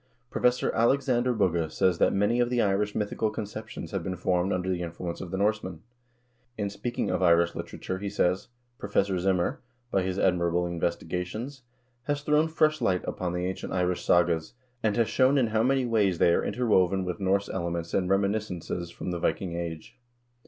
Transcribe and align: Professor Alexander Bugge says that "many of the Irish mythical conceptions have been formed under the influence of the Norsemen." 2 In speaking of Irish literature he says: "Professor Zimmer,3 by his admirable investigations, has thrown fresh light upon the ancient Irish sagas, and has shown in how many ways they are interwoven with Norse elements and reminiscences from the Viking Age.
Professor 0.31 0.71
Alexander 0.73 1.31
Bugge 1.31 1.69
says 1.71 1.99
that 1.99 2.11
"many 2.11 2.39
of 2.39 2.49
the 2.49 2.59
Irish 2.59 2.95
mythical 2.95 3.29
conceptions 3.29 3.91
have 3.91 4.01
been 4.03 4.15
formed 4.15 4.51
under 4.51 4.67
the 4.67 4.81
influence 4.81 5.21
of 5.21 5.29
the 5.29 5.37
Norsemen." 5.37 5.83
2 6.57 6.63
In 6.63 6.69
speaking 6.71 7.11
of 7.11 7.21
Irish 7.21 7.53
literature 7.53 7.99
he 7.99 8.09
says: 8.09 8.47
"Professor 8.79 9.19
Zimmer,3 9.19 9.57
by 9.91 10.01
his 10.01 10.17
admirable 10.17 10.65
investigations, 10.65 11.61
has 12.05 12.23
thrown 12.23 12.47
fresh 12.47 12.81
light 12.81 13.03
upon 13.07 13.33
the 13.33 13.45
ancient 13.45 13.73
Irish 13.73 14.03
sagas, 14.03 14.55
and 14.81 14.97
has 14.97 15.07
shown 15.07 15.37
in 15.37 15.45
how 15.53 15.61
many 15.61 15.85
ways 15.85 16.17
they 16.17 16.33
are 16.33 16.43
interwoven 16.43 17.05
with 17.05 17.19
Norse 17.19 17.47
elements 17.47 17.93
and 17.93 18.09
reminiscences 18.09 18.89
from 18.89 19.11
the 19.11 19.19
Viking 19.19 19.53
Age. 19.55 19.99